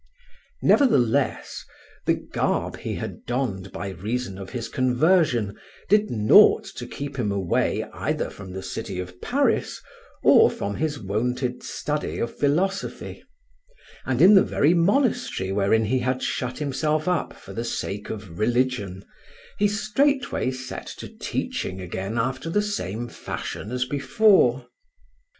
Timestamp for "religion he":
18.39-19.67